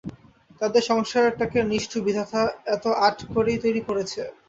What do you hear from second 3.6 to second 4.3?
তৈরি করেছে?